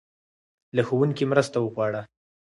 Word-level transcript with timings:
له 0.75 0.81
ښوونکي 0.87 1.23
مرسته 1.31 1.57
وغواړه. 1.59 2.01